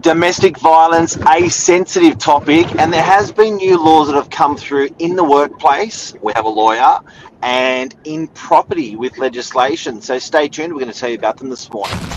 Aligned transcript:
domestic 0.00 0.58
violence 0.58 1.16
a 1.28 1.48
sensitive 1.48 2.18
topic, 2.18 2.66
and 2.76 2.92
there 2.92 3.02
has 3.02 3.32
been 3.32 3.56
new 3.56 3.82
laws 3.82 4.08
that 4.08 4.14
have 4.14 4.30
come 4.30 4.56
through 4.56 4.90
in 4.98 5.16
the 5.16 5.24
workplace. 5.24 6.14
We 6.22 6.32
have 6.34 6.44
a 6.44 6.50
lawyer, 6.50 7.00
and 7.42 7.94
in 8.04 8.28
property 8.28 8.96
with 8.96 9.18
legislation. 9.18 10.00
So 10.00 10.18
stay 10.18 10.48
tuned. 10.48 10.72
We're 10.72 10.80
going 10.80 10.92
to 10.92 10.98
tell 10.98 11.10
you 11.10 11.16
about 11.16 11.38
them 11.38 11.48
this 11.48 11.70
morning. 11.72 12.15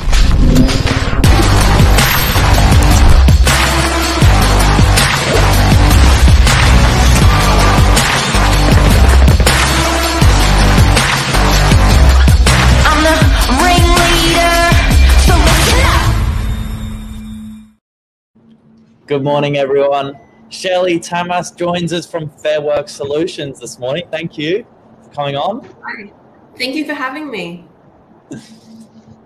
Good 19.09 19.23
morning, 19.23 19.58
everyone. 19.58 20.20
Shelley 20.49 20.99
Tamas 20.99 21.50
joins 21.50 21.94
us 21.94 22.05
from 22.05 22.30
Fair 22.30 22.62
Work 22.62 22.88
Solutions 22.88 23.59
this 23.59 23.80
morning. 23.80 24.04
Thank 24.12 24.38
you 24.38 24.67
for 25.02 25.09
coming 25.09 25.36
on. 25.36 25.67
Hi. 25.84 26.13
Thank 26.59 26.76
you 26.76 26.86
for 26.86 26.94
having 26.94 27.31
me. 27.31 27.66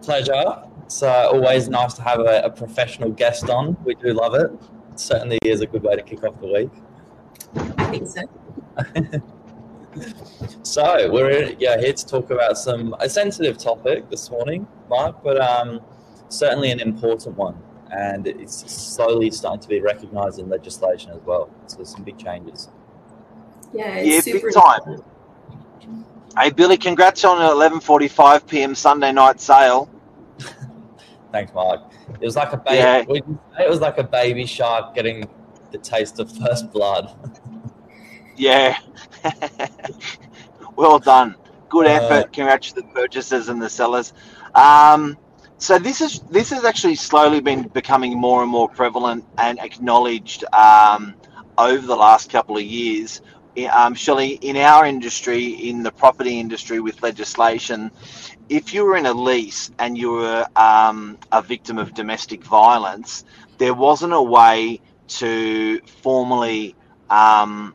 Pleasure. 0.02 0.64
It's 0.86 1.04
uh, 1.04 1.28
always 1.30 1.68
nice 1.68 1.96
to 1.96 2.02
have 2.02 2.22
a, 2.22 2.44
a 2.44 2.50
professional 2.50 3.10
guest 3.10 3.50
on. 3.50 3.76
We 3.84 3.96
do 3.96 4.14
love 4.14 4.36
it. 4.36 4.54
it. 4.54 5.00
Certainly 5.02 5.40
is 5.44 5.60
a 5.60 5.68
good 5.68 5.84
way 5.84 5.98
to 5.98 6.02
kick 6.02 6.24
off 6.24 6.40
the 6.40 6.48
week. 6.48 6.72
I 7.78 7.86
think 7.88 8.08
so. 8.08 8.22
So 10.64 11.12
we're 11.12 11.56
yeah, 11.60 11.78
here 11.78 11.94
to 11.94 12.06
talk 12.06 12.32
about 12.32 12.58
some 12.58 12.96
a 13.00 13.10
sensitive 13.10 13.58
topic 13.58 14.10
this 14.10 14.32
morning, 14.32 14.66
Mark, 14.90 15.22
but 15.24 15.40
um, 15.40 15.82
certainly 16.30 16.72
an 16.72 16.80
important 16.80 17.38
one, 17.38 17.62
and 17.94 18.28
it's 18.28 18.72
slowly 18.72 19.30
starting 19.32 19.62
to 19.62 19.68
be 19.68 19.80
recognised 19.80 20.40
in 20.40 20.50
legislation 20.50 21.12
as 21.12 21.22
well. 21.26 21.50
So 21.68 21.78
there's 21.78 21.90
some 21.90 22.04
big 22.04 22.18
changes. 22.18 22.70
Yeah, 23.74 24.00
Yeah, 24.00 24.18
it's 24.18 24.26
big 24.26 24.42
time. 24.54 24.80
important. 24.82 25.06
Hey, 26.38 26.50
Billy, 26.50 26.78
congrats 26.78 27.24
on 27.24 27.40
an 27.40 27.48
11:45 27.80 28.48
p.m. 28.48 28.74
Sunday 28.76 29.12
night 29.12 29.40
sale. 29.40 29.88
Thanks, 31.32 31.54
Mark. 31.54 31.82
It 32.20 32.26
was 32.26 32.36
like 32.36 32.54
a 32.54 32.58
baby. 32.58 32.78
Yeah. 32.78 33.04
would 33.08 33.24
It 33.60 33.70
was 33.70 33.80
like 33.80 33.98
a 34.00 34.04
baby 34.04 34.46
shark 34.46 34.96
getting 34.96 35.28
the 35.72 35.78
taste 35.78 36.20
of 36.20 36.32
first 36.38 36.72
blood. 36.72 37.10
Yeah. 38.36 38.76
well 40.76 40.98
done. 40.98 41.36
Good 41.70 41.86
Uh, 41.86 41.90
effort. 41.92 42.34
Congrats 42.34 42.70
to 42.72 42.82
the 42.82 42.88
purchasers 42.88 43.48
and 43.48 43.62
the 43.62 43.70
sellers. 43.70 44.12
Um, 44.56 45.20
so 45.64 45.80
this 45.80 46.02
is 46.02 46.20
this 46.30 46.50
has 46.50 46.66
actually 46.66 46.96
slowly 46.96 47.40
been 47.40 47.70
becoming 47.70 48.20
more 48.20 48.42
and 48.42 48.52
more 48.52 48.68
prevalent 48.68 49.24
and 49.38 49.58
acknowledged 49.62 50.44
um, 50.54 51.16
over 51.58 51.88
the 51.88 51.96
last 51.96 52.30
couple 52.30 52.58
of 52.58 52.64
years. 52.64 53.22
Um, 53.72 53.96
Shelley, 53.96 54.32
in 54.42 54.58
our 54.58 54.86
industry, 54.86 55.46
in 55.70 55.82
the 55.82 55.92
property 55.92 56.38
industry, 56.38 56.82
with 56.82 57.02
legislation, 57.02 57.92
if 58.50 58.74
you 58.74 58.84
were 58.84 58.98
in 58.98 59.06
a 59.06 59.14
lease 59.14 59.72
and 59.80 59.98
you 59.98 60.12
were 60.12 60.46
um, 60.58 61.18
a 61.32 61.42
victim 61.42 61.78
of 61.78 61.94
domestic 61.94 62.44
violence, 62.44 63.24
there 63.58 63.74
wasn't 63.74 64.12
a 64.12 64.22
way 64.22 64.82
to 65.20 65.80
formally 66.02 66.76
um, 67.10 67.74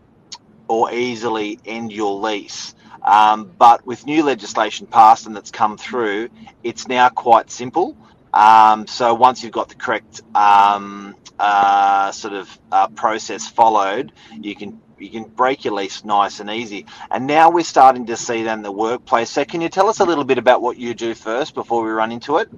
or 0.68 0.92
easily 0.92 1.58
end 1.64 1.90
your 1.90 2.20
lease. 2.20 2.74
Um, 3.02 3.50
but 3.58 3.86
with 3.86 4.06
new 4.06 4.22
legislation 4.22 4.86
passed 4.86 5.26
and 5.26 5.34
that's 5.34 5.50
come 5.50 5.76
through, 5.78 6.28
it's 6.62 6.88
now 6.88 7.08
quite 7.08 7.50
simple. 7.50 7.96
Um, 8.34 8.86
so 8.86 9.14
once 9.14 9.42
you've 9.42 9.52
got 9.52 9.68
the 9.68 9.74
correct 9.74 10.22
um, 10.34 11.16
uh, 11.38 12.12
sort 12.12 12.34
of 12.34 12.58
uh, 12.70 12.88
process 12.88 13.48
followed, 13.48 14.12
you 14.40 14.54
can 14.54 14.80
you 14.98 15.10
can 15.10 15.24
break 15.24 15.64
your 15.64 15.74
lease 15.74 16.04
nice 16.04 16.40
and 16.40 16.50
easy. 16.50 16.84
And 17.10 17.26
now 17.26 17.50
we're 17.50 17.62
starting 17.62 18.06
to 18.06 18.16
see 18.16 18.42
that 18.42 18.54
in 18.54 18.62
the 18.62 18.72
workplace. 18.72 19.30
So 19.30 19.44
can 19.44 19.60
you 19.60 19.68
tell 19.68 19.88
us 19.88 20.00
a 20.00 20.04
little 20.04 20.24
bit 20.24 20.38
about 20.38 20.60
what 20.60 20.76
you 20.76 20.92
do 20.92 21.14
first 21.14 21.54
before 21.54 21.84
we 21.84 21.90
run 21.90 22.10
into 22.10 22.38
it? 22.38 22.48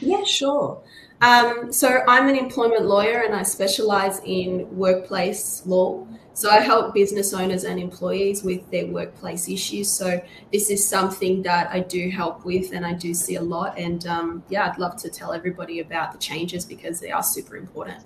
Yeah, 0.00 0.24
sure. 0.24 0.82
Um, 1.20 1.72
so 1.72 2.00
I'm 2.08 2.28
an 2.28 2.34
employment 2.34 2.84
lawyer 2.86 3.20
and 3.20 3.34
I 3.34 3.44
specialize 3.44 4.20
in 4.24 4.76
workplace 4.76 5.62
law. 5.64 6.04
So 6.34 6.48
I 6.48 6.60
help 6.60 6.94
business 6.94 7.34
owners 7.34 7.64
and 7.64 7.78
employees 7.78 8.42
with 8.42 8.68
their 8.70 8.86
workplace 8.86 9.48
issues. 9.48 9.90
So 9.90 10.22
this 10.52 10.70
is 10.70 10.86
something 10.86 11.42
that 11.42 11.70
I 11.70 11.80
do 11.80 12.10
help 12.10 12.44
with 12.44 12.72
and 12.72 12.86
I 12.86 12.94
do 12.94 13.12
see 13.12 13.36
a 13.36 13.42
lot. 13.42 13.78
And 13.78 14.06
um, 14.06 14.42
yeah, 14.48 14.70
I'd 14.70 14.78
love 14.78 14.96
to 15.02 15.10
tell 15.10 15.32
everybody 15.32 15.80
about 15.80 16.12
the 16.12 16.18
changes 16.18 16.64
because 16.64 17.00
they 17.00 17.10
are 17.10 17.22
super 17.22 17.56
important. 17.56 18.02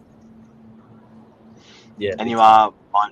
Yeah. 1.98 2.14
And 2.18 2.28
you 2.28 2.40
are 2.40 2.74
my 2.92 3.10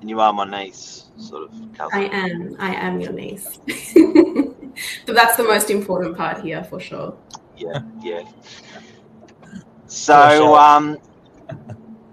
and 0.00 0.10
you 0.10 0.20
are 0.20 0.32
my 0.32 0.44
niece, 0.44 1.06
sort 1.16 1.44
of 1.44 1.50
cousin. 1.74 1.98
I 1.98 2.04
am. 2.04 2.56
I 2.58 2.74
am 2.74 3.00
your 3.00 3.12
niece. 3.12 3.58
but 5.06 5.14
that's 5.14 5.36
the 5.36 5.44
most 5.44 5.70
important 5.70 6.16
part 6.16 6.42
here 6.42 6.62
for 6.64 6.78
sure. 6.80 7.16
Yeah, 7.56 7.78
yeah. 8.02 8.22
Sure, 9.86 10.30
So, 10.30 10.56
um, 10.56 10.98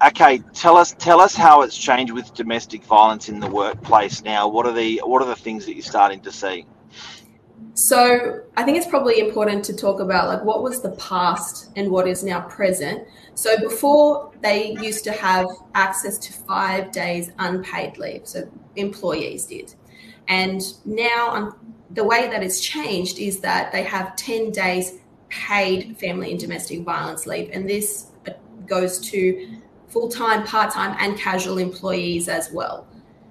okay, 0.07 0.39
tell 0.53 0.78
us 0.78 0.95
tell 0.97 1.19
us 1.19 1.35
how 1.35 1.62
it's 1.62 1.78
changed 1.78 2.13
with 2.13 2.34
domestic 2.34 2.84
violence 2.84 3.29
in 3.29 3.39
the 3.39 3.50
workplace 3.50 4.23
now. 4.23 4.47
What 4.47 4.66
are 4.66 4.73
the 4.73 5.01
what 5.06 5.22
are 5.22 5.28
the 5.28 5.35
things 5.35 5.66
that 5.66 5.73
you're 5.73 5.84
starting 5.84 6.22
to 6.22 6.31
see? 6.31 6.66
So 7.73 8.41
I 8.57 8.63
think 8.63 8.78
it's 8.78 8.88
probably 8.88 9.19
important 9.19 9.63
to 9.66 9.75
talk 9.75 10.00
about 10.00 10.28
like 10.28 10.44
what 10.44 10.62
was 10.62 10.81
the 10.81 10.91
past 10.91 11.69
and 11.75 11.89
what 11.89 12.07
is 12.07 12.23
now 12.23 12.41
present. 12.41 13.07
So 13.34 13.57
before 13.59 14.31
they 14.41 14.72
used 14.81 15.03
to 15.06 15.12
have 15.12 15.47
access 15.73 16.18
to 16.19 16.33
five 16.33 16.91
days 16.91 17.31
unpaid 17.39 17.97
leave, 17.97 18.28
so 18.28 18.50
employees 18.75 19.45
did, 19.45 19.73
and 20.28 20.62
now 20.85 21.29
um, 21.31 21.75
the 21.91 22.03
way 22.03 22.28
that 22.28 22.44
it's 22.44 22.59
changed 22.59 23.19
is 23.19 23.39
that 23.39 23.72
they 23.72 23.83
have 23.83 24.16
ten 24.16 24.51
days 24.51 25.00
paid 25.29 25.97
family 25.97 26.31
and 26.31 26.39
domestic 26.39 26.81
violence 26.81 27.25
leave, 27.25 27.50
and 27.53 27.69
this 27.69 28.07
uh, 28.28 28.31
goes 28.68 29.00
to 29.00 29.62
full 29.91 30.09
time, 30.09 30.46
part 30.46 30.74
time, 30.74 30.96
and 31.00 31.18
casual 31.18 31.57
employees 31.57 32.28
as 32.28 32.50
well. 32.52 32.88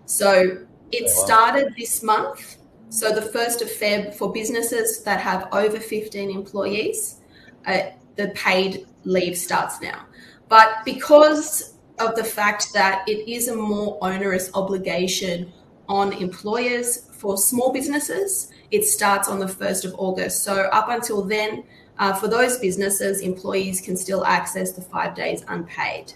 So 0.07 0.59
it 0.93 1.05
Oh, 1.05 1.25
started 1.25 1.75
this 1.77 2.03
month. 2.03 2.57
So 2.89 3.13
the 3.13 3.23
first 3.23 3.63
of 3.63 3.69
Feb 3.69 4.15
for 4.15 4.33
businesses 4.33 5.03
that 5.05 5.21
have 5.21 5.49
over 5.53 5.79
15 5.79 6.31
employees, 6.31 7.21
uh, 7.67 7.91
the 8.17 8.29
paid 8.29 8.87
leave 9.05 9.37
starts 9.37 9.81
now. 9.81 10.07
But 10.49 10.69
because 10.85 11.75
of 12.01 12.17
the 12.17 12.25
fact 12.25 12.73
that 12.75 13.05
it 13.07 13.31
is 13.31 13.49
a 13.49 13.55
more 13.55 13.99
onerous 14.03 14.51
obligation 14.55 15.53
on 15.89 16.13
employers 16.15 17.09
for 17.13 17.37
small 17.37 17.73
businesses, 17.73 18.51
it 18.71 18.85
starts 18.85 19.29
on 19.29 19.39
the 19.39 19.47
1st 19.47 19.85
of 19.85 19.95
August. 19.99 20.43
So 20.43 20.63
up 20.73 20.89
until 20.89 21.23
then, 21.23 21.65
uh, 21.99 22.15
for 22.15 22.29
those 22.29 22.59
businesses, 22.59 23.21
employees 23.21 23.81
can 23.81 23.97
still 23.97 24.25
access 24.25 24.73
the 24.73 24.81
five 24.81 25.15
days 25.15 25.45
unpaid. 25.49 26.15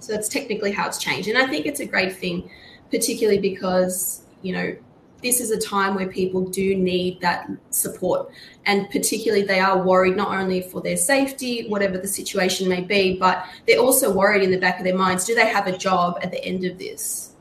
So 0.00 0.12
that's 0.12 0.28
technically 0.28 0.72
how 0.72 0.86
it's 0.86 0.98
changed. 0.98 1.28
And 1.28 1.38
I 1.38 1.46
think 1.46 1.66
it's 1.66 1.80
a 1.80 1.86
great 1.86 2.16
thing, 2.16 2.50
particularly 2.90 3.40
because, 3.40 4.22
you 4.42 4.52
know, 4.52 4.76
this 5.22 5.40
is 5.40 5.50
a 5.50 5.60
time 5.60 5.94
where 5.94 6.06
people 6.08 6.44
do 6.44 6.76
need 6.76 7.20
that 7.20 7.50
support. 7.70 8.30
And 8.66 8.88
particularly, 8.90 9.44
they 9.44 9.58
are 9.58 9.82
worried 9.82 10.16
not 10.16 10.28
only 10.36 10.62
for 10.62 10.80
their 10.80 10.96
safety, 10.96 11.66
whatever 11.68 11.98
the 11.98 12.06
situation 12.06 12.68
may 12.68 12.82
be, 12.82 13.16
but 13.18 13.44
they're 13.66 13.80
also 13.80 14.12
worried 14.12 14.42
in 14.42 14.50
the 14.50 14.58
back 14.58 14.78
of 14.78 14.84
their 14.84 14.96
minds 14.96 15.24
do 15.24 15.34
they 15.34 15.48
have 15.48 15.66
a 15.66 15.76
job 15.76 16.18
at 16.22 16.30
the 16.30 16.44
end 16.44 16.64
of 16.64 16.78
this 16.78 17.32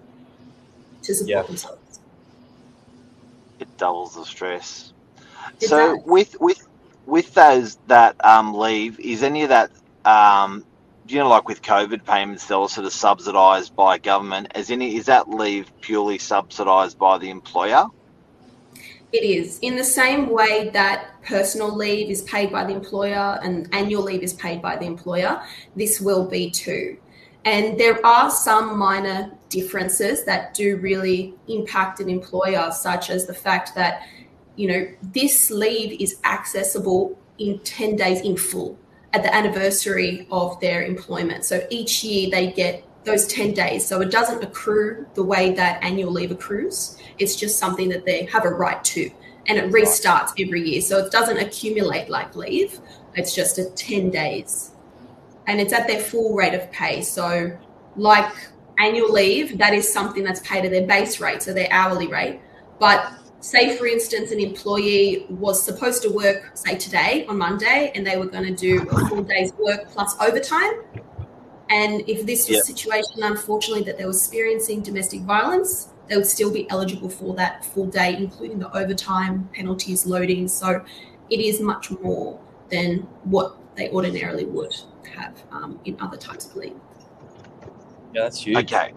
to 1.04 1.14
support 1.14 1.30
Yeah. 1.30 1.42
themselves? 1.44 2.00
It 3.60 3.78
doubles 3.78 4.16
the 4.16 4.26
stress. 4.26 4.94
It 5.62 5.68
so 5.68 5.98
does. 5.98 6.06
with 6.06 6.40
with 6.40 6.68
with 7.06 7.34
those 7.34 7.78
that 7.88 8.16
um, 8.26 8.54
leave, 8.54 9.00
is 9.00 9.24
any 9.24 9.44
of 9.44 9.50
that 9.50 9.72
um, 10.06 10.64
you 11.10 11.20
know 11.20 11.30
like 11.30 11.48
with 11.48 11.62
COVID 11.62 12.06
payments, 12.06 12.48
they 12.48 12.56
were 12.56 12.68
sort 12.68 12.86
of 12.86 12.94
subsidised 12.94 13.76
by 13.76 13.98
government. 13.98 14.52
Is 14.56 14.72
any 14.72 14.96
is 14.96 15.06
that 15.06 15.30
leave 15.30 15.72
purely 15.82 16.18
subsidised 16.18 16.98
by 16.98 17.18
the 17.18 17.30
employer? 17.30 17.86
It 19.14 19.24
is. 19.24 19.58
In 19.60 19.78
the 19.78 19.84
same 19.84 20.30
way 20.30 20.70
that 20.74 21.22
personal 21.24 21.74
leave 21.74 22.10
is 22.10 22.24
paid 22.24 22.52
by 22.52 22.66
the 22.66 22.74
employer 22.74 23.40
and 23.42 23.70
annual 23.74 24.04
leave 24.04 24.22
is 24.22 24.34
paid 24.34 24.62
by 24.62 24.76
the 24.76 24.86
employer, 24.86 25.42
this 25.78 26.02
will 26.02 26.28
be 26.28 26.52
too. 26.52 26.98
And 27.46 27.80
there 27.80 28.06
are 28.06 28.30
some 28.30 28.78
minor 28.78 29.32
differences 29.48 30.26
that 30.26 30.54
do 30.54 30.76
really 30.78 31.34
impact 31.48 32.02
an 32.02 32.10
employer, 32.10 32.70
such 32.72 33.10
as 33.10 33.26
the 33.26 33.34
fact 33.34 33.74
that, 33.76 34.02
you 34.58 34.68
know, 34.68 34.88
this 35.02 35.50
leave 35.50 36.02
is 36.02 36.20
accessible 36.26 37.18
in 37.38 37.60
10 37.60 37.96
days 37.96 38.20
in 38.22 38.36
full 38.36 38.78
at 39.14 39.24
the 39.24 39.34
anniversary 39.34 40.28
of 40.32 40.60
their 40.60 40.84
employment. 40.84 41.46
So 41.46 41.66
each 41.70 42.04
year 42.04 42.30
they 42.30 42.52
get 42.52 42.84
those 43.04 43.26
10 43.28 43.54
days. 43.54 43.86
So 43.86 44.02
it 44.02 44.12
doesn't 44.12 44.44
accrue 44.44 45.08
the 45.14 45.24
way 45.24 45.54
that 45.54 45.82
annual 45.84 46.12
leave 46.12 46.32
accrues. 46.32 46.98
It's 47.20 47.36
just 47.36 47.58
something 47.58 47.90
that 47.90 48.06
they 48.06 48.26
have 48.26 48.46
a 48.46 48.50
right 48.50 48.84
to. 48.84 49.10
And 49.48 49.58
it 49.58 49.72
restarts 49.72 50.32
every 50.38 50.70
year. 50.70 50.82
So 50.82 50.98
it 50.98 51.12
doesn't 51.12 51.38
accumulate 51.38 52.10
like 52.10 52.36
leave. 52.36 52.80
It's 53.16 53.34
just 53.34 53.58
a 53.58 53.70
10 53.72 54.12
days 54.12 54.72
and 55.48 55.62
it's 55.62 55.74
at 55.74 55.88
their 55.88 56.00
full 56.00 56.36
rate 56.36 56.54
of 56.54 56.70
pay. 56.72 57.02
So, 57.02 57.58
like 57.96 58.32
annual 58.78 59.12
leave, 59.12 59.58
that 59.58 59.74
is 59.74 59.92
something 59.92 60.24
that's 60.24 60.42
paid 60.42 60.66
at 60.66 60.72
their 60.72 60.86
base 60.86 61.20
rate, 61.20 61.42
so 61.42 61.54
their 61.54 61.72
hourly 61.72 62.08
rate. 62.08 62.40
But 62.80 63.12
say, 63.40 63.78
for 63.78 63.88
instance, 63.88 64.32
an 64.32 64.40
employee 64.40 65.26
was 65.30 65.64
supposed 65.64 66.02
to 66.04 66.10
work, 66.10 66.52
say, 66.56 66.76
today 66.78 67.26
on 67.28 67.38
Monday, 67.38 67.92
and 67.96 68.06
they 68.06 68.18
were 68.18 68.26
going 68.26 68.44
to 68.44 68.56
do 68.56 68.88
a 68.90 69.08
full 69.08 69.24
day's 69.24 69.54
work 69.54 69.90
plus 69.90 70.16
overtime. 70.22 70.82
And 71.70 72.02
if 72.08 72.26
this 72.26 72.48
was 72.48 72.58
Yep. 72.58 72.64
a 72.64 72.66
situation, 72.66 73.24
unfortunately, 73.24 73.84
that 73.84 73.98
they 73.98 74.06
were 74.06 74.12
experiencing 74.12 74.82
domestic 74.82 75.22
violence, 75.22 75.90
they 76.08 76.16
would 76.16 76.26
still 76.26 76.52
be 76.52 76.70
eligible 76.70 77.10
for 77.10 77.36
that 77.36 77.66
full 77.66 77.88
day, 77.88 78.16
including 78.16 78.60
the 78.60 78.76
overtime 78.76 79.50
penalties, 79.54 80.06
loading. 80.06 80.48
So 80.48 80.84
it 81.30 81.40
is 81.40 81.60
much 81.60 81.92
more 81.92 82.40
than 82.70 83.00
what 83.24 83.58
they 83.76 83.90
ordinarily 83.90 84.46
would 84.46 84.74
have 85.16 85.36
um, 85.52 85.80
in 85.86 85.98
other 86.00 86.18
types 86.18 86.46
of 86.46 86.56
leave. 86.56 86.76
Yeah, 88.14 88.24
that's 88.24 88.42
huge. 88.42 88.58
Okay. 88.58 88.94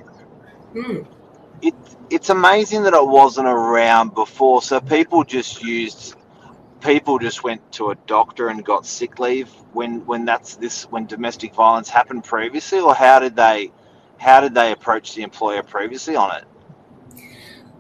Mm. 0.75 1.07
It, 1.63 1.75
it's 2.11 2.31
amazing 2.31 2.83
that 2.85 2.95
it 2.95 3.07
wasn't 3.07 3.49
around 3.49 4.15
before. 4.15 4.63
So 4.63 4.81
people 4.81 5.25
just 5.25 5.63
used, 5.63 6.15
people 6.81 7.19
just 7.19 7.45
went 7.45 7.61
to 7.73 7.91
a 7.91 7.95
doctor 8.07 8.49
and 8.49 8.65
got 8.65 8.87
sick 8.87 9.19
leave 9.19 9.49
when 9.73 10.05
when 10.07 10.25
that's 10.25 10.57
this 10.57 10.85
when 10.85 11.07
domestic 11.07 11.55
violence 11.55 11.89
happened 11.89 12.25
previously, 12.25 12.81
or 12.81 12.95
how 12.95 13.21
did 13.21 13.37
they, 13.37 13.71
how 14.19 14.41
did 14.41 14.55
they 14.55 14.73
approach 14.73 15.15
the 15.15 15.23
employer 15.23 15.63
previously 15.63 16.17
on 16.17 16.37
it? 16.37 16.45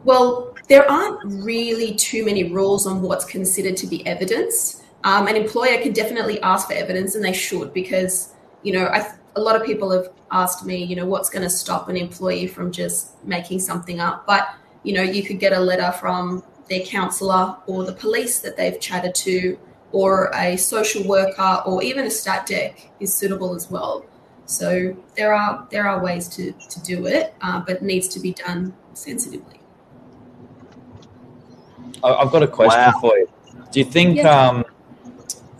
Well, 0.04 0.54
there 0.68 0.90
aren't 0.90 1.44
really 1.44 1.94
too 1.94 2.24
many 2.24 2.44
rules 2.44 2.86
on 2.86 3.02
what's 3.02 3.24
considered 3.24 3.76
to 3.78 3.86
be 3.86 4.06
evidence. 4.06 4.82
Um, 5.04 5.26
an 5.26 5.36
employer 5.36 5.78
can 5.82 5.92
definitely 5.92 6.40
ask 6.42 6.68
for 6.68 6.74
evidence, 6.74 7.14
and 7.14 7.24
they 7.24 7.32
should, 7.32 7.72
because 7.74 8.34
you 8.62 8.72
know 8.72 8.86
I, 8.86 9.14
a 9.36 9.40
lot 9.40 9.56
of 9.56 9.64
people 9.64 9.90
have 9.90 10.10
asked 10.30 10.64
me, 10.64 10.82
you 10.82 10.96
know, 10.96 11.06
what's 11.06 11.30
going 11.30 11.42
to 11.42 11.50
stop 11.50 11.88
an 11.88 11.96
employee 11.96 12.46
from 12.46 12.72
just 12.72 13.22
making 13.24 13.60
something 13.60 14.00
up. 14.00 14.26
But 14.26 14.48
you 14.82 14.94
know, 14.94 15.02
you 15.02 15.22
could 15.22 15.38
get 15.38 15.52
a 15.52 15.60
letter 15.60 15.92
from 15.92 16.42
their 16.68 16.80
counsellor 16.80 17.56
or 17.66 17.84
the 17.84 17.92
police 17.92 18.40
that 18.40 18.56
they've 18.56 18.80
chatted 18.80 19.14
to, 19.14 19.58
or 19.92 20.30
a 20.34 20.56
social 20.56 21.06
worker, 21.06 21.62
or 21.66 21.82
even 21.82 22.06
a 22.06 22.10
stat 22.10 22.46
dec 22.46 22.88
is 23.00 23.12
suitable 23.14 23.54
as 23.54 23.70
well. 23.70 24.04
So 24.46 24.96
there 25.16 25.34
are 25.34 25.66
there 25.70 25.86
are 25.86 26.02
ways 26.02 26.28
to 26.36 26.52
to 26.52 26.82
do 26.82 27.06
it, 27.06 27.34
uh, 27.42 27.60
but 27.60 27.76
it 27.76 27.82
needs 27.82 28.08
to 28.08 28.20
be 28.20 28.32
done 28.32 28.74
sensitively. 28.94 29.60
I- 32.02 32.14
I've 32.14 32.32
got 32.32 32.42
a 32.42 32.48
question 32.48 32.92
Wow. 32.92 33.00
for 33.00 33.18
you. 33.18 33.28
Do 33.72 33.78
you 33.78 33.84
think, 33.84 34.16
Yeah. 34.16 34.48
um, 34.48 34.64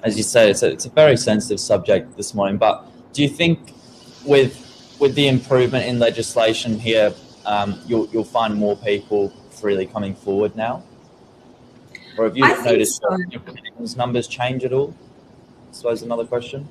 as 0.02 0.16
you 0.16 0.22
say, 0.22 0.50
it's 0.50 0.62
a, 0.62 0.70
it's 0.72 0.86
a 0.86 0.90
very 0.90 1.16
sensitive 1.16 1.60
subject 1.60 2.16
this 2.16 2.34
morning, 2.34 2.56
but 2.56 2.86
do 3.12 3.22
you 3.22 3.28
think 3.28 3.74
with 4.24 4.66
with 4.98 5.14
the 5.14 5.28
improvement 5.28 5.86
in 5.86 5.98
legislation 5.98 6.78
here, 6.78 7.12
um, 7.46 7.80
you'll 7.86 8.08
you'll 8.08 8.24
find 8.24 8.54
more 8.54 8.76
people 8.76 9.30
freely 9.50 9.86
coming 9.86 10.14
forward 10.14 10.54
now? 10.56 10.82
Or 12.16 12.24
have 12.24 12.36
you 12.36 12.44
I 12.44 12.60
noticed 12.62 13.00
so. 13.00 13.16
your 13.30 13.42
numbers 13.96 14.28
change 14.28 14.64
at 14.64 14.72
all? 14.72 14.94
I 15.70 15.72
suppose 15.72 16.02
another 16.02 16.24
question. 16.24 16.68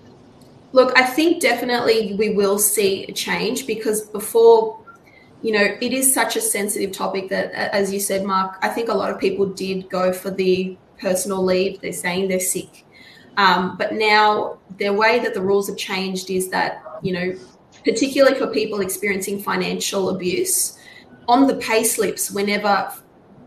Look, 0.72 0.96
I 0.98 1.04
think 1.04 1.42
definitely 1.42 2.14
we 2.14 2.30
will 2.36 2.60
see 2.60 3.06
a 3.06 3.12
change 3.12 3.66
because 3.66 4.02
before, 4.02 4.80
you 5.42 5.52
know, 5.52 5.78
it 5.82 5.94
is 5.94 6.14
such 6.14 6.36
a 6.36 6.42
sensitive 6.42 6.92
topic 6.92 7.30
that, 7.30 7.52
as 7.54 7.92
you 7.92 8.00
said, 8.00 8.24
Mark, 8.24 8.60
I 8.62 8.70
think 8.70 8.90
a 8.90 8.94
lot 8.94 9.10
of 9.10 9.20
people 9.20 9.48
did 9.48 9.90
go 9.90 10.14
for 10.14 10.30
the 10.30 10.78
personal 11.00 11.44
leave. 11.44 11.82
They're 11.82 11.94
saying 11.94 12.28
they're 12.28 12.40
sick. 12.40 12.86
Um, 13.38 13.78
but 13.78 13.94
now, 13.94 14.59
the 14.80 14.90
way 14.90 15.20
that 15.20 15.34
the 15.34 15.42
rules 15.42 15.68
have 15.68 15.78
changed 15.78 16.30
is 16.30 16.50
that, 16.50 16.84
you 17.02 17.14
know, 17.14 17.36
particularly 17.84 18.38
for 18.38 18.48
people 18.48 18.81
experiencing 18.81 19.42
financial 19.42 20.10
abuse, 20.10 20.78
on 21.28 21.48
the 21.48 21.56
pay 21.56 21.84
slips, 21.84 22.31
whenever 22.31 22.92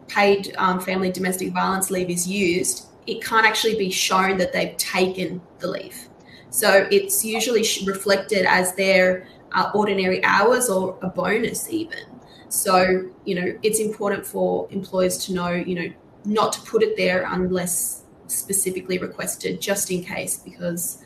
paid 0.09 0.55
um, 0.57 0.81
family 0.81 1.11
domestic 1.11 1.53
violence 1.53 1.91
leave 1.91 2.11
is 2.11 2.29
used, 2.29 2.87
it 3.07 3.23
can't 3.25 3.47
actually 3.47 3.77
be 3.77 3.91
shown 3.91 4.37
that 4.39 4.53
they've 4.53 4.77
taken 4.77 5.41
the 5.59 5.67
leave. 5.67 6.09
So 6.51 6.87
it's 6.91 7.25
usually 7.25 7.65
reflected 7.87 8.47
as 8.47 8.75
their 8.75 9.27
uh, 9.53 9.71
ordinary 9.75 10.23
hours 10.25 10.69
or 10.69 10.99
a 11.03 11.09
bonus, 11.09 11.69
even. 11.71 12.05
So, 12.49 13.11
you 13.25 13.35
know, 13.35 13.59
it's 13.63 13.81
important 13.81 14.27
for 14.27 14.69
employers 14.71 15.25
to 15.27 15.33
know, 15.33 15.51
you 15.51 15.75
know, 15.75 15.93
not 16.25 16.53
to 16.53 16.61
put 16.61 16.83
it 16.83 16.97
there 16.97 17.27
unless 17.29 18.03
specifically 18.27 18.99
requested, 18.99 19.61
just 19.61 19.91
in 19.91 20.05
case, 20.05 20.39
because 20.39 21.03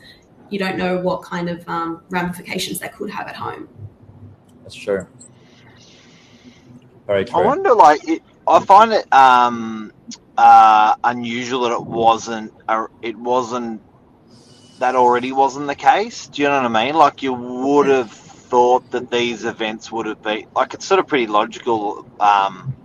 you 0.49 0.59
don't 0.59 0.77
know 0.77 0.97
what 0.97 1.21
kind 1.21 1.49
of 1.49 1.67
um, 1.67 2.03
ramifications 2.09 2.79
that 2.79 2.95
could 2.95 3.09
have 3.09 3.27
at 3.27 3.35
home. 3.35 3.67
That's 4.63 4.75
true. 4.75 5.07
Very 7.05 7.29
I 7.29 7.41
wonder, 7.41 7.73
like, 7.73 8.07
it, 8.07 8.21
I 8.47 8.59
find 8.63 8.91
it 8.91 9.11
um, 9.13 9.93
uh, 10.37 10.95
unusual 11.03 11.61
that 11.61 11.71
it 11.71 11.85
wasn't. 11.85 12.53
Uh, 12.67 12.87
it 13.01 13.17
wasn't. 13.17 13.81
That 14.79 14.95
already 14.95 15.31
wasn't 15.31 15.67
the 15.67 15.75
case. 15.75 16.27
Do 16.27 16.41
you 16.41 16.49
know 16.49 16.61
what 16.61 16.77
I 16.77 16.85
mean? 16.85 16.95
Like, 16.95 17.23
you 17.23 17.33
would 17.33 17.87
have 17.87 18.11
thought 18.11 18.91
that 18.91 19.09
these 19.09 19.45
events 19.45 19.91
would 19.91 20.05
have 20.05 20.21
been 20.21 20.47
like. 20.53 20.73
It's 20.73 20.85
sort 20.85 20.99
of 20.99 21.07
pretty 21.07 21.27
logical. 21.27 22.05
Um, 22.19 22.75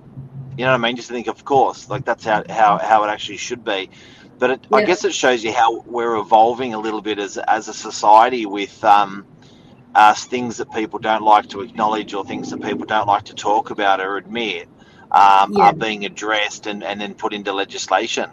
you 0.56 0.65
know 0.65 0.70
what 0.73 0.81
I 0.81 0.88
mean? 0.88 0.97
Just 0.97 1.08
to 1.08 1.15
think, 1.15 1.26
of 1.26 1.44
course, 1.44 1.88
like 1.91 2.05
that's 2.05 2.25
how 2.25 2.44
how, 2.49 2.79
how 2.79 3.05
it 3.05 3.08
actually 3.08 3.38
should 3.38 3.65
be. 3.65 3.91
But 4.43 4.50
it, 4.50 4.67
I 4.73 4.83
guess 4.83 5.05
it 5.05 5.15
shows 5.15 5.44
you 5.44 5.53
how 5.53 5.83
we're 5.83 6.17
evolving 6.17 6.75
a 6.75 6.79
little 6.81 7.00
bit 7.00 7.21
as 7.21 7.39
as 7.39 7.69
a 7.69 7.75
society 7.75 8.44
with. 8.44 8.83
Um, 8.83 9.25
uh, 9.94 10.15
things 10.15 10.56
that 10.56 10.73
people 10.73 10.99
don't 10.99 11.23
like 11.23 11.47
to 11.50 11.61
acknowledge 11.61 12.15
or 12.15 12.25
things 12.25 12.50
that 12.50 12.62
people 12.62 12.87
don't 12.87 13.06
like 13.06 13.25
to 13.25 13.35
talk 13.35 13.69
about 13.69 14.00
or 14.00 14.17
admit 14.17 14.67
um, 15.11 15.53
Yeah. 15.53 15.65
are 15.65 15.75
being 15.75 16.06
addressed 16.06 16.67
and, 16.67 16.83
and 16.83 16.99
then 16.99 17.12
put 17.15 17.35
into 17.35 17.53
legislation. 17.53 18.31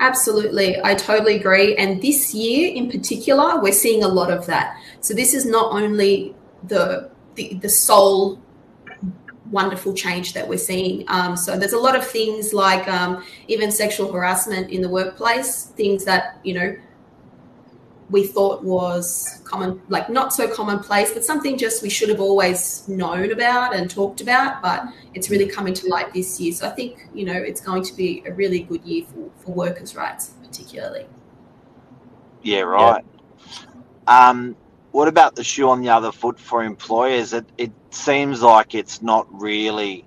Absolutely, 0.00 0.76
I 0.82 0.96
totally 0.96 1.36
agree. 1.36 1.76
And 1.76 2.02
this 2.02 2.34
year 2.34 2.74
in 2.74 2.90
particular, 2.90 3.60
we're 3.62 3.72
seeing 3.72 4.02
a 4.02 4.08
lot 4.08 4.30
of 4.30 4.44
that. 4.46 4.76
So 5.00 5.14
this 5.14 5.32
is 5.34 5.46
not 5.46 5.72
only 5.72 6.34
the 6.64 7.10
the, 7.36 7.54
the 7.54 7.68
sole 7.68 8.40
wonderful 9.50 9.94
change 9.94 10.32
that 10.34 10.46
we're 10.46 10.58
seeing. 10.58 11.04
Um, 11.08 11.36
so 11.36 11.58
there's 11.58 11.72
a 11.72 11.78
lot 11.78 11.96
of 11.96 12.06
things 12.06 12.52
like 12.52 12.88
um, 12.88 13.24
even 13.48 13.70
sexual 13.70 14.12
harassment 14.12 14.70
in 14.70 14.82
the 14.82 14.88
workplace, 14.88 15.66
things 15.76 16.04
that 16.04 16.40
you 16.42 16.54
know 16.54 16.76
we 18.08 18.24
thought 18.24 18.62
was 18.62 19.40
common, 19.44 19.80
like 19.88 20.08
not 20.08 20.32
so 20.32 20.46
commonplace, 20.48 21.12
but 21.12 21.24
something 21.24 21.58
just 21.58 21.82
we 21.82 21.90
should 21.90 22.08
have 22.08 22.20
always 22.20 22.86
known 22.88 23.32
about 23.32 23.74
and 23.74 23.90
talked 23.90 24.20
about. 24.20 24.62
But 24.62 24.84
it's 25.14 25.30
really 25.30 25.46
coming 25.46 25.74
to 25.74 25.88
light 25.88 26.12
this 26.12 26.40
year. 26.40 26.52
So 26.52 26.68
I 26.68 26.70
think 26.70 27.08
you 27.14 27.24
know 27.24 27.34
it's 27.34 27.60
going 27.60 27.82
to 27.84 27.94
be 27.94 28.22
a 28.26 28.32
really 28.32 28.60
good 28.60 28.84
year 28.84 29.04
for, 29.06 29.30
for 29.44 29.52
workers' 29.52 29.96
rights, 29.96 30.34
particularly. 30.42 31.06
Yeah, 32.42 32.60
right. 32.60 33.04
Um, 34.06 34.56
what 34.96 35.08
about 35.08 35.36
the 35.36 35.44
shoe 35.44 35.68
on 35.68 35.82
the 35.82 35.90
other 35.90 36.10
foot 36.10 36.40
for 36.40 36.64
employers? 36.64 37.34
It, 37.34 37.44
it 37.58 37.70
seems 37.90 38.40
like 38.40 38.74
it's 38.74 39.02
not 39.02 39.26
really. 39.30 40.06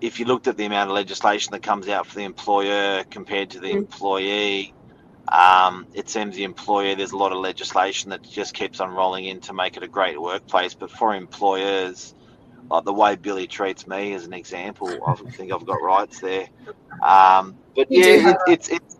If 0.00 0.18
you 0.18 0.26
looked 0.26 0.48
at 0.48 0.56
the 0.56 0.64
amount 0.64 0.90
of 0.90 0.96
legislation 0.96 1.52
that 1.52 1.62
comes 1.62 1.88
out 1.88 2.08
for 2.08 2.16
the 2.16 2.24
employer 2.24 3.04
compared 3.04 3.50
to 3.50 3.60
the 3.60 3.68
Mm. 3.68 3.76
employee, 3.82 4.74
um, 5.30 5.86
it 5.94 6.08
seems 6.08 6.34
the 6.34 6.42
employer 6.42 6.96
there's 6.96 7.12
a 7.12 7.16
lot 7.16 7.30
of 7.30 7.38
legislation 7.38 8.10
that 8.10 8.24
just 8.24 8.52
keeps 8.52 8.80
on 8.80 8.90
rolling 8.90 9.26
in 9.26 9.40
to 9.42 9.52
make 9.52 9.76
it 9.76 9.84
a 9.84 9.88
great 9.88 10.20
workplace. 10.20 10.74
But 10.74 10.90
for 10.90 11.14
employers, 11.14 12.12
like 12.68 12.84
the 12.84 12.92
way 12.92 13.14
Billy 13.14 13.46
treats 13.46 13.86
me 13.86 14.12
as 14.14 14.26
an 14.26 14.32
example, 14.32 14.90
I 15.06 15.14
think 15.36 15.52
I've 15.52 15.64
got 15.66 15.80
rights 15.80 16.18
there. 16.18 16.48
Um, 17.00 17.54
but 17.76 17.86
You 17.90 18.02
yeah, 18.02 18.30
it, 18.30 18.36
it's 18.48 18.68
it's 18.70 18.96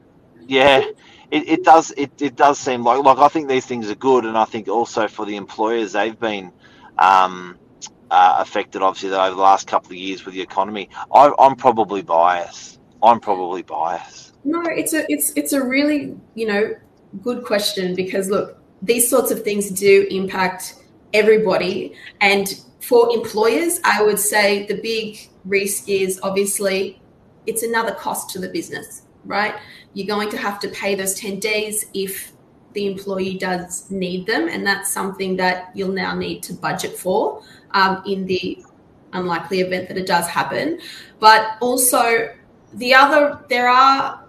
yeah, 0.46 0.84
it, 1.30 1.48
it 1.48 1.64
does 1.64 1.92
it, 1.96 2.10
it 2.20 2.36
does 2.36 2.58
seem 2.58 2.84
like 2.84 3.02
like 3.02 3.18
I 3.18 3.28
think 3.28 3.48
these 3.48 3.66
things 3.66 3.90
are 3.90 3.94
good, 3.94 4.24
and 4.24 4.36
I 4.36 4.44
think 4.44 4.68
also 4.68 5.08
for 5.08 5.26
the 5.26 5.36
employers 5.36 5.92
they've 5.92 6.18
been 6.18 6.52
um, 6.98 7.58
uh, 8.10 8.36
affected 8.38 8.82
obviously 8.82 9.10
over 9.16 9.34
the 9.34 9.42
last 9.42 9.66
couple 9.66 9.92
of 9.92 9.98
years 9.98 10.24
with 10.24 10.34
the 10.34 10.40
economy. 10.40 10.88
I, 11.12 11.32
I'm 11.38 11.56
probably 11.56 12.02
biased. 12.02 12.80
I'm 13.02 13.20
probably 13.20 13.62
biased. 13.62 14.34
No, 14.44 14.62
it's 14.62 14.92
a 14.92 15.10
it's 15.10 15.32
it's 15.36 15.52
a 15.52 15.64
really 15.64 16.16
you 16.34 16.46
know 16.46 16.74
good 17.22 17.44
question 17.44 17.94
because 17.94 18.28
look, 18.28 18.58
these 18.82 19.08
sorts 19.08 19.30
of 19.30 19.42
things 19.42 19.70
do 19.70 20.06
impact 20.10 20.82
everybody, 21.12 21.94
and 22.20 22.62
for 22.80 23.12
employers, 23.12 23.80
I 23.84 24.02
would 24.02 24.20
say 24.20 24.66
the 24.66 24.80
big 24.80 25.18
risk 25.44 25.88
is 25.88 26.20
obviously 26.22 27.00
it's 27.46 27.62
another 27.62 27.92
cost 27.92 28.30
to 28.30 28.38
the 28.38 28.48
business, 28.48 29.02
right? 29.26 29.54
You're 29.94 30.06
going 30.06 30.30
to 30.30 30.38
have 30.38 30.58
to 30.60 30.68
pay 30.68 30.94
those 30.94 31.14
ten 31.14 31.38
days 31.38 31.86
if 31.94 32.32
the 32.72 32.86
employee 32.86 33.38
does 33.38 33.90
need 33.90 34.26
them, 34.26 34.48
and 34.48 34.66
that's 34.66 34.92
something 34.92 35.36
that 35.36 35.70
you'll 35.74 35.92
now 35.92 36.14
need 36.14 36.42
to 36.44 36.52
budget 36.52 36.96
for 36.96 37.42
um, 37.72 38.02
in 38.06 38.26
the 38.26 38.62
unlikely 39.12 39.60
event 39.60 39.88
that 39.88 39.96
it 39.96 40.06
does 40.06 40.26
happen. 40.28 40.78
But 41.20 41.56
also, 41.60 42.34
the 42.74 42.94
other 42.94 43.40
there 43.48 43.68
are 43.68 44.26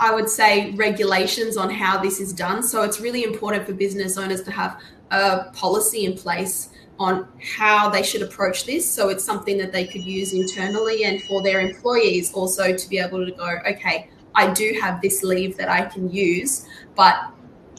I 0.00 0.14
would 0.14 0.28
say, 0.28 0.70
regulations 0.72 1.56
on 1.56 1.70
how 1.70 2.00
this 2.00 2.20
is 2.20 2.32
done. 2.32 2.62
So 2.62 2.82
it's 2.82 3.00
really 3.00 3.24
important 3.24 3.66
for 3.66 3.72
business 3.72 4.16
owners 4.16 4.42
to 4.44 4.52
have 4.52 4.80
a 5.10 5.50
policy 5.52 6.04
in 6.04 6.16
place 6.16 6.70
on 7.00 7.28
how 7.56 7.88
they 7.88 8.02
should 8.02 8.22
approach 8.22 8.64
this. 8.64 8.88
So 8.88 9.08
it's 9.08 9.24
something 9.24 9.56
that 9.58 9.72
they 9.72 9.86
could 9.86 10.04
use 10.04 10.32
internally 10.32 11.04
and 11.04 11.22
for 11.22 11.42
their 11.42 11.60
employees 11.60 12.32
also 12.32 12.76
to 12.76 12.88
be 12.88 12.98
able 12.98 13.24
to 13.24 13.32
go, 13.32 13.58
okay, 13.68 14.10
I 14.42 14.44
do 14.62 14.68
have 14.82 14.94
this 15.04 15.16
leave 15.32 15.52
that 15.60 15.68
I 15.68 15.82
can 15.92 16.04
use, 16.28 16.52
but 17.00 17.14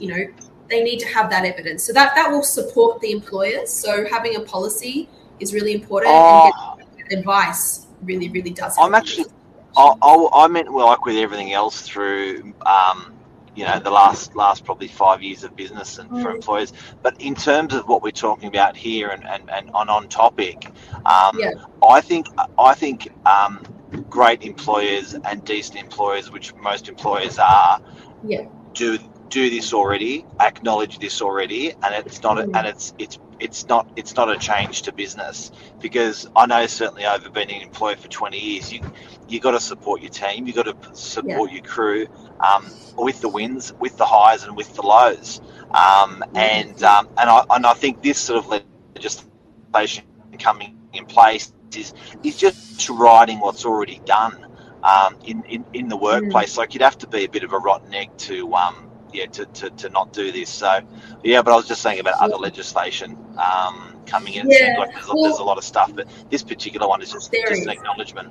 you 0.01 0.07
know, 0.11 0.23
they 0.69 0.79
need 0.89 0.99
to 1.05 1.07
have 1.15 1.27
that 1.33 1.43
evidence. 1.51 1.79
So 1.87 1.91
that 1.99 2.09
that 2.17 2.27
will 2.31 2.43
support 2.57 2.91
the 3.03 3.11
employers. 3.19 3.69
So 3.83 3.91
having 4.15 4.33
a 4.41 4.43
policy 4.55 4.95
is 5.39 5.53
really 5.57 5.73
important 5.79 6.11
Oh. 6.13 6.51
and 6.79 6.87
getting 6.97 7.17
advice 7.19 7.61
really, 8.09 8.29
really 8.35 8.53
does. 8.61 8.73
I'm 8.83 8.95
actually, 9.01 9.27
I, 9.75 9.85
I, 10.09 10.13
I 10.43 10.47
meant 10.47 10.67
well, 10.75 10.87
like 10.93 11.05
with 11.05 11.17
everything 11.25 11.51
else 11.61 11.75
through, 11.89 12.53
um, 12.77 12.97
you 13.57 13.65
know, 13.65 13.77
the 13.79 13.93
last 14.01 14.35
last 14.43 14.59
probably 14.67 14.87
five 15.03 15.19
years 15.27 15.41
of 15.43 15.51
business 15.63 15.89
and 15.99 16.09
for 16.21 16.29
Mm. 16.31 16.35
employers. 16.35 16.71
But 17.05 17.13
in 17.27 17.35
terms 17.35 17.71
of 17.73 17.81
what 17.91 17.99
we're 18.03 18.19
talking 18.27 18.47
about 18.55 18.73
here 18.87 19.07
and, 19.15 19.23
and, 19.33 19.43
and 19.55 19.65
on 19.79 19.87
on 19.89 20.03
topic, 20.23 20.57
um, 21.15 21.33
Yeah. 21.43 21.51
I 21.97 21.99
think 22.09 22.23
I 22.69 22.73
think 22.81 22.97
um, 23.35 23.53
great 24.09 24.43
employers 24.43 25.15
and 25.15 25.43
decent 25.45 25.79
employers, 25.79 26.31
which 26.31 26.53
most 26.55 26.87
employers 26.89 27.39
are, 27.39 27.81
Yeah. 28.23 28.45
do 28.73 28.97
do 29.29 29.49
this 29.49 29.73
already, 29.73 30.25
acknowledge 30.39 30.99
this 30.99 31.21
already, 31.21 31.71
and 31.71 31.93
it's 32.05 32.21
not 32.23 32.39
a, 32.39 32.43
and 32.43 32.67
it's 32.67 32.93
it's 32.97 33.19
it's 33.39 33.67
not 33.67 33.87
it's 33.95 34.15
not 34.15 34.29
a 34.29 34.37
change 34.37 34.81
to 34.83 34.91
business. 34.91 35.51
Because 35.79 36.27
I 36.35 36.45
know 36.47 36.65
certainly 36.67 37.05
over 37.05 37.29
being 37.29 37.51
an 37.51 37.61
employee 37.61 37.95
for 37.95 38.07
20 38.07 38.37
years, 38.39 38.71
you 38.73 38.81
you 39.27 39.39
got 39.39 39.51
to 39.51 39.59
support 39.59 40.01
your 40.01 40.09
team, 40.09 40.47
you 40.47 40.53
got 40.53 40.63
to 40.65 40.75
support 40.95 41.51
your 41.51 41.61
crew 41.63 42.07
um, 42.39 42.71
with 42.97 43.21
the 43.21 43.29
wins, 43.29 43.73
with 43.79 43.97
the 43.97 44.05
highs, 44.05 44.43
and 44.43 44.55
with 44.57 44.73
the 44.75 44.81
lows, 44.81 45.41
um, 45.71 46.23
and 46.35 46.81
um, 46.83 47.07
and 47.17 47.29
I 47.29 47.45
and 47.51 47.65
I 47.65 47.73
think 47.73 48.01
this 48.01 48.17
sort 48.17 48.43
of 48.43 48.63
legislation 48.95 50.05
coming 50.39 50.78
in 50.99 51.05
place 51.05 51.51
is 51.75 51.93
is 52.23 52.37
just 52.37 52.87
riding 52.89 53.39
what's 53.39 53.65
already 53.65 53.99
done 54.05 54.45
um, 54.83 55.17
in, 55.25 55.43
in 55.45 55.65
in 55.73 55.87
the 55.87 55.97
workplace. 55.97 56.57
Like 56.57 56.73
you'd 56.73 56.83
have 56.83 56.97
to 56.99 57.07
be 57.07 57.23
a 57.25 57.29
bit 57.29 57.43
of 57.43 57.53
a 57.53 57.57
rotten 57.57 57.93
egg 57.93 58.15
to 58.29 58.53
um, 58.53 58.89
yeah 59.13 59.25
to, 59.27 59.45
to, 59.45 59.69
to 59.71 59.89
not 59.89 60.13
do 60.13 60.31
this. 60.31 60.49
So 60.49 60.79
yeah, 61.23 61.41
but 61.41 61.51
I 61.53 61.55
was 61.55 61.67
just 61.67 61.81
saying 61.81 61.99
about 61.99 62.15
other 62.21 62.37
legislation 62.37 63.17
um, 63.37 63.95
coming 64.05 64.33
in. 64.33 64.45
It 64.47 64.53
Yeah, 64.53 64.59
seems 64.67 64.77
like 64.79 64.93
there's, 64.93 65.07
a- 65.07 65.13
well- 65.13 65.23
there's 65.23 65.39
a 65.39 65.43
lot 65.43 65.57
of 65.57 65.63
stuff, 65.63 65.91
but 65.95 66.07
this 66.29 66.43
particular 66.43 66.87
one 66.87 67.01
is 67.01 67.11
just, 67.11 67.31
just 67.31 67.51
is. 67.51 67.65
an 67.65 67.69
acknowledgement. 67.69 68.29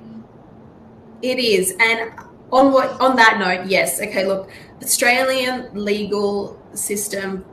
It 1.21 1.37
is, 1.37 1.75
and 1.81 2.11
on 2.51 2.71
what 2.71 2.89
on 3.01 3.15
that 3.17 3.39
note, 3.39 3.69
yes. 3.69 3.99
Okay, 4.01 4.25
look, 4.25 4.49
Australian 4.81 5.69
legal 5.73 6.57
system 6.73 7.43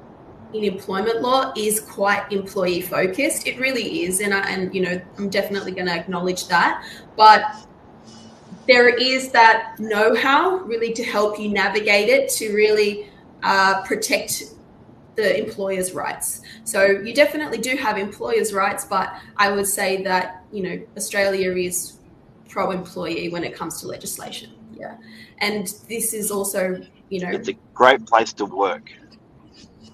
in 0.57 0.65
employment 0.65 1.23
law 1.23 1.53
is 1.57 1.81
quite 1.81 2.31
employee 2.33 2.81
focused. 2.81 3.47
It 3.47 3.59
really 3.59 4.05
is, 4.05 4.21
and 4.21 4.33
I, 4.33 4.41
and 4.51 4.75
you 4.75 4.83
know 4.83 5.01
I'm 5.19 5.29
definitely 5.29 5.73
going 5.73 5.87
to 5.87 5.93
acknowledge 5.93 6.49
that. 6.49 6.85
But 7.17 7.43
there 8.67 8.89
is 8.89 9.31
that 9.31 9.77
know-how 9.79 10.57
really 10.59 10.93
to 10.95 11.05
help 11.05 11.39
you 11.39 11.49
navigate 11.51 12.09
it 12.09 12.29
to 12.31 12.53
really 12.53 13.09
uh, 13.43 13.83
protect 13.85 14.43
the 15.15 15.39
employer's 15.39 15.93
rights. 15.93 16.43
So 16.65 16.85
you 16.85 17.15
definitely 17.15 17.59
do 17.59 17.77
have 17.77 17.97
employers' 17.97 18.53
rights, 18.53 18.85
but 18.85 19.15
I 19.37 19.51
would 19.51 19.67
say 19.67 20.03
that 20.03 20.45
you 20.53 20.63
know 20.63 20.87
Australia 20.97 21.53
is 21.53 21.99
pro 22.49 22.71
employee 22.71 23.29
when 23.29 23.45
it 23.45 23.55
comes 23.55 23.81
to 23.81 23.87
legislation. 23.87 24.51
Yeah. 24.73 24.97
And 25.39 25.67
this 25.89 26.15
is 26.15 26.31
also, 26.31 26.81
you 27.09 27.21
know, 27.21 27.31
It's 27.31 27.49
a 27.49 27.57
great 27.75 28.07
place 28.07 28.33
to 28.35 28.47
work. 28.47 28.93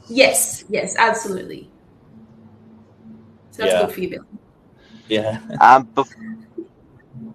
Yes, 0.09 0.65
yes, 0.69 0.97
absolutely. 0.97 1.69
So 3.53 3.63
that's 3.63 3.75
Yeah. 3.75 3.87
good 3.87 3.95
for 3.95 4.01
you, 4.01 4.11
Bill. 4.11 4.25
Yeah. 5.09 5.39
Um, 5.61 5.87
bef- 5.95 6.15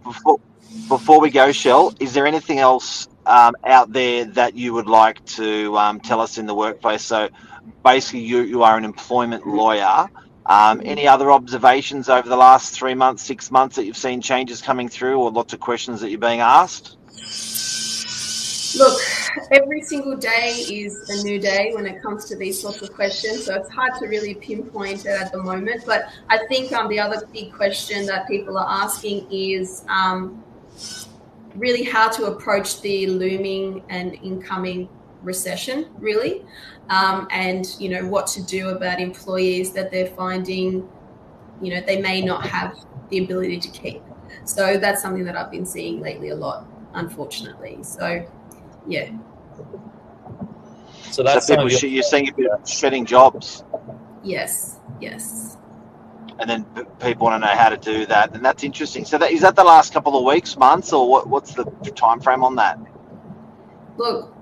before, 0.04 0.40
before 0.88 1.20
we 1.20 1.30
go, 1.30 1.52
Shell, 1.52 1.94
is 2.00 2.14
there 2.14 2.26
anything 2.26 2.60
else 2.60 3.08
um, 3.26 3.56
out 3.64 3.92
there 3.94 4.26
that 4.26 4.56
you 4.56 4.74
would 4.74 4.88
like 4.88 5.24
to 5.26 5.78
um, 5.78 6.00
tell 6.00 6.20
us 6.20 6.38
in 6.38 6.46
the 6.46 6.56
workplace? 6.56 7.04
So 7.04 7.30
basically, 7.84 8.22
you, 8.22 8.42
you 8.42 8.64
are 8.64 8.78
an 8.78 8.86
employment 8.86 9.48
lawyer. 9.48 10.10
Um, 10.46 10.82
any 10.86 11.08
other 11.08 11.32
observations 11.32 12.08
over 12.08 12.28
the 12.28 12.38
last 12.38 12.74
three 12.74 12.94
months, 12.94 13.22
six 13.24 13.52
months 13.52 13.76
that 13.76 13.86
you've 13.86 13.98
seen 13.98 14.22
changes 14.22 14.62
coming 14.62 14.88
through 14.88 15.20
or 15.20 15.30
lots 15.30 15.54
of 15.54 15.60
questions 15.60 16.00
that 16.02 16.10
you're 16.10 16.20
being 16.20 16.40
asked? 16.40 16.98
Look, 18.76 19.00
every 19.52 19.82
single 19.82 20.18
day 20.18 20.50
is 20.70 21.10
a 21.10 21.24
new 21.24 21.40
day 21.40 21.72
when 21.74 21.86
it 21.86 22.02
comes 22.02 22.26
to 22.26 22.36
these 22.36 22.60
sorts 22.60 22.82
of 22.82 22.94
questions. 22.94 23.46
So 23.46 23.56
it's 23.56 23.70
hard 23.70 23.94
to 24.00 24.08
really 24.08 24.34
pinpoint 24.34 25.06
it 25.06 25.22
at 25.22 25.32
the 25.32 25.42
moment. 25.42 25.84
But 25.86 26.10
I 26.30 26.46
think 26.48 26.74
um, 26.74 26.90
the 26.90 27.00
other 27.00 27.26
big 27.32 27.54
question 27.54 28.06
that 28.08 28.28
people 28.28 28.58
are 28.58 28.68
asking 28.68 29.28
is 29.32 29.86
um, 29.88 30.44
really 31.56 31.84
how 31.84 32.10
to 32.10 32.26
approach 32.26 32.82
the 32.82 33.08
looming 33.08 33.84
and 33.90 34.16
incoming 34.16 34.90
recession, 35.24 35.90
really, 35.98 36.46
um, 36.90 37.28
and 37.32 37.76
you 37.80 37.90
know 37.90 38.06
what 38.06 38.28
to 38.28 38.44
do 38.44 38.70
about 38.70 39.00
employees 39.00 39.72
that 39.74 39.92
they're 39.92 40.08
finding, 40.08 40.88
you 41.62 41.74
know, 41.74 41.82
they 41.82 42.02
may 42.02 42.22
not 42.22 42.46
have 42.46 42.78
the 43.10 43.24
ability 43.24 43.60
to 43.60 43.70
keep. 43.70 44.02
So 44.46 44.78
that's 44.78 45.02
something 45.02 45.24
that 45.26 45.36
I've 45.36 45.52
been 45.52 45.66
seeing 45.66 46.02
lately 46.02 46.30
a 46.30 46.36
lot, 46.36 46.66
unfortunately. 46.94 47.80
So 47.82 48.26
yeah, 48.88 49.12
So 51.12 51.24
that's 51.24 51.48
so 51.48 51.56
some 51.56 51.66
people, 51.66 51.76
of 51.76 51.84
your, 51.84 51.92
you're 51.92 52.04
seeing 52.04 52.26
people 52.26 52.62
shedding 52.66 53.06
jobs, 53.06 53.64
yes, 54.24 54.80
yes. 55.02 55.58
and 56.40 56.50
then 56.50 56.66
people 57.00 57.26
want 57.26 57.42
to 57.42 57.48
know 57.48 57.56
how 57.56 57.70
to 57.70 57.78
do 57.78 58.06
that, 58.06 58.34
and 58.34 58.44
that's 58.44 58.64
interesting. 58.64 59.06
So 59.06 59.18
that 59.18 59.32
is 59.32 59.42
that 59.42 59.56
the 59.56 59.64
last 59.64 59.94
couple 59.94 60.18
of 60.18 60.26
weeks, 60.26 60.58
months, 60.58 60.94
or 60.94 61.10
what, 61.10 61.28
what's 61.28 61.54
the 61.54 61.66
time 61.96 62.20
frame 62.20 62.44
on 62.44 62.56
that? 62.56 62.80
Look, 63.98 64.34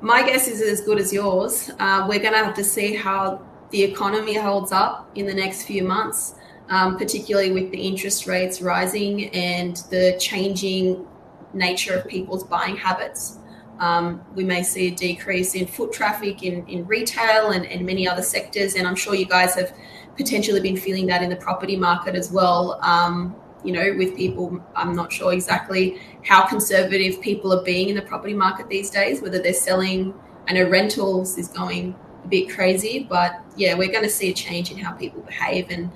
my 0.00 0.22
guess 0.22 0.48
is 0.48 0.62
as 0.62 0.80
good 0.80 0.98
as 0.98 1.12
yours. 1.12 1.70
Uh, 1.78 2.06
we're 2.08 2.20
going 2.20 2.32
to 2.32 2.38
have 2.38 2.54
to 2.54 2.64
see 2.64 2.94
how 2.94 3.42
the 3.70 3.82
economy 3.82 4.34
holds 4.34 4.72
up 4.72 5.10
in 5.14 5.26
the 5.26 5.34
next 5.34 5.64
few 5.64 5.82
months, 5.82 6.34
um, 6.70 6.96
particularly 6.96 7.52
with 7.52 7.70
the 7.70 7.78
interest 7.78 8.26
rates 8.26 8.62
rising 8.62 9.28
and 9.30 9.76
the 9.90 10.16
changing 10.18 11.06
nature 11.52 11.94
of 11.98 12.08
people's 12.08 12.44
buying 12.44 12.76
habits. 12.76 13.38
Um, 13.78 14.24
we 14.34 14.44
may 14.44 14.62
see 14.62 14.88
a 14.88 14.90
decrease 14.90 15.54
in 15.54 15.66
foot 15.66 15.92
traffic 15.92 16.42
in, 16.42 16.66
in 16.66 16.86
retail 16.86 17.50
and, 17.50 17.64
and 17.66 17.86
many 17.86 18.08
other 18.08 18.22
sectors. 18.22 18.74
And 18.74 18.86
I'm 18.86 18.96
sure 18.96 19.14
you 19.14 19.26
guys 19.26 19.54
have 19.54 19.74
potentially 20.16 20.60
been 20.60 20.76
feeling 20.76 21.06
that 21.06 21.22
in 21.22 21.30
the 21.30 21.36
property 21.36 21.76
market 21.76 22.14
as 22.14 22.32
well. 22.32 22.80
Um, 22.82 23.36
you 23.64 23.72
know, 23.72 23.94
with 23.96 24.16
people, 24.16 24.60
I'm 24.74 24.94
not 24.94 25.12
sure 25.12 25.32
exactly 25.32 26.00
how 26.24 26.46
conservative 26.46 27.20
people 27.20 27.52
are 27.52 27.62
being 27.62 27.88
in 27.88 27.96
the 27.96 28.02
property 28.02 28.34
market 28.34 28.68
these 28.68 28.90
days, 28.90 29.20
whether 29.20 29.40
they're 29.40 29.52
selling. 29.52 30.14
I 30.48 30.52
know 30.52 30.68
rentals 30.68 31.38
is 31.38 31.48
going 31.48 31.96
a 32.24 32.28
bit 32.28 32.50
crazy, 32.50 33.06
but 33.08 33.40
yeah, 33.56 33.74
we're 33.74 33.92
going 33.92 34.04
to 34.04 34.10
see 34.10 34.30
a 34.30 34.34
change 34.34 34.70
in 34.70 34.78
how 34.78 34.92
people 34.92 35.22
behave. 35.22 35.70
And, 35.70 35.90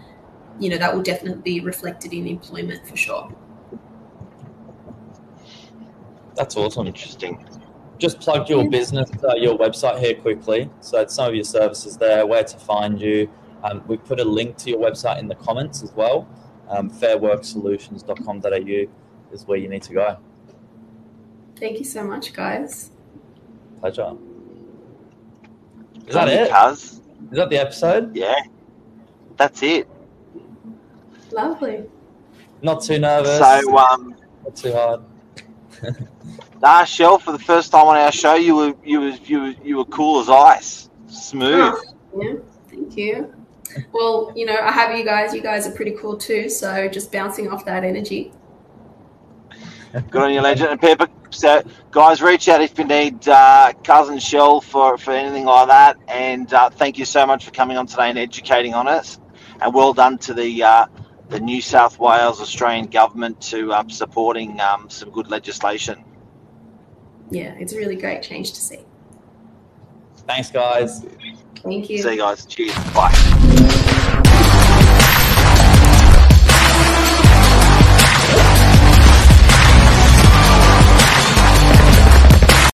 you 0.59 0.71
know, 0.71 0.79
that 0.79 0.95
will 0.95 1.03
definitely 1.03 1.43
be 1.43 1.61
reflected 1.61 2.12
in 2.12 2.27
employment 2.27 2.87
for 2.87 2.97
sure. 2.97 3.33
that's 6.35 6.57
awesome. 6.57 6.87
Interesting. 6.87 7.45
Just 8.02 8.18
plug 8.18 8.49
your 8.49 8.68
business, 8.68 9.09
uh, 9.23 9.37
your 9.37 9.56
website 9.56 10.00
here 10.00 10.16
quickly. 10.16 10.68
So 10.80 10.99
it's 10.99 11.14
some 11.14 11.28
of 11.28 11.37
your 11.37 11.44
services 11.44 11.97
there, 11.97 12.26
where 12.26 12.42
to 12.42 12.59
find 12.59 13.00
you. 13.00 13.30
Um, 13.62 13.85
we 13.87 13.97
put 13.97 14.18
a 14.18 14.25
link 14.25 14.56
to 14.56 14.71
your 14.71 14.80
website 14.80 15.21
in 15.21 15.28
the 15.28 15.37
comments 15.37 15.85
as 15.85 15.92
well. 15.92 16.26
Um, 16.68 16.90
fairworksolutions.com.au 16.90 19.32
is 19.32 19.47
where 19.47 19.56
you 19.56 19.68
need 19.68 19.82
to 19.82 19.92
go. 19.92 20.16
Thank 21.54 21.78
you 21.78 21.85
so 21.85 22.02
much, 22.02 22.32
guys. 22.32 22.90
Pleasure. 23.78 24.16
Is 26.04 26.14
that 26.14 26.26
Thank 26.26 26.40
you, 26.40 26.47
it? 26.47 26.50
Cuz. 26.50 27.00
Is 27.30 27.30
that 27.30 27.50
the 27.50 27.59
episode? 27.59 28.16
Yeah, 28.16 28.35
that's 29.37 29.62
it. 29.62 29.87
Lovely. 31.30 31.85
Not 32.62 32.82
too 32.82 32.99
nervous. 32.99 33.38
So, 33.38 33.78
um, 33.78 34.16
not 34.42 34.56
too 34.56 34.73
hard. 34.73 35.02
nah, 36.62 36.85
Shell, 36.85 37.19
for 37.19 37.33
the 37.33 37.38
first 37.38 37.73
time 37.73 37.87
on 37.87 37.97
our 37.97 38.12
show, 38.12 38.35
you 38.37 38.54
were 38.54 38.75
you 38.85 39.00
were 39.00 39.16
you 39.25 39.40
were, 39.40 39.54
you 39.64 39.76
were 39.78 39.85
cool 39.87 40.21
as 40.21 40.28
ice, 40.28 40.88
smooth. 41.09 41.75
Oh, 41.75 42.23
yeah, 42.23 42.35
thank 42.71 42.97
you. 42.97 43.35
Well, 43.92 44.33
you 44.37 44.47
know, 44.47 44.57
I 44.57 44.71
have 44.71 44.97
you 44.97 45.04
guys. 45.04 45.35
You 45.35 45.42
guys 45.42 45.66
are 45.66 45.73
pretty 45.73 45.92
cool 45.92 46.16
too. 46.16 46.49
So 46.49 46.88
just 46.88 47.11
bouncing 47.11 47.50
off 47.50 47.64
that 47.64 47.85
energy. 47.85 48.33
Good 50.11 50.23
on 50.23 50.33
you, 50.33 50.40
legend. 50.40 50.71
And 50.71 50.81
Pepper, 50.81 51.09
so 51.31 51.62
guys, 51.90 52.23
reach 52.23 52.49
out 52.49 52.62
if 52.62 52.78
you 52.78 52.85
need 52.85 53.28
uh, 53.28 53.73
cousin 53.85 54.19
Shell 54.19 54.62
for 54.62 54.97
for 54.97 55.11
anything 55.11 55.45
like 55.45 55.69
that. 55.69 55.99
And 56.09 56.52
uh, 56.52 56.71
thank 56.71 56.97
you 56.97 57.04
so 57.04 57.26
much 57.26 57.45
for 57.45 57.50
coming 57.50 57.76
on 57.76 57.87
today 57.87 58.09
and 58.09 58.19
educating 58.19 58.73
on 58.73 58.88
us. 58.88 59.19
And 59.61 59.75
well 59.75 59.92
done 59.92 60.16
to 60.19 60.35
the 60.35 60.62
uh, 60.62 60.87
the 61.28 61.40
New 61.40 61.61
South 61.61 61.99
Wales 61.99 62.40
Australian 62.40 62.87
government 62.87 63.40
to 63.42 63.73
um, 63.73 63.90
supporting 63.90 64.61
um, 64.61 64.88
some 64.88 65.11
good 65.11 65.31
legislation. 65.31 66.04
Yeah, 67.31 67.55
it's 67.59 67.73
a 67.73 67.76
really 67.76 67.97
great 67.97 68.23
change 68.23 68.52
to 68.52 68.61
see. 68.61 68.81
Thanks, 70.26 70.50
guys. 70.50 71.05
Thank 71.62 71.91
you. 71.91 72.02
See 72.02 72.12
you 72.12 72.19
guys. 72.19 72.47
Cheers. 72.47 72.75
Bye. 72.95 74.38